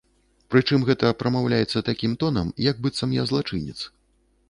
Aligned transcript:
Прычым 0.53 0.85
гэта 0.87 1.11
прамаўляецца 1.19 1.85
такім 1.91 2.17
тонам, 2.25 2.53
як 2.71 2.83
быццам 2.87 3.17
я 3.23 3.31
злачынец. 3.33 3.79